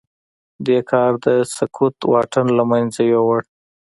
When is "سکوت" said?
1.55-1.97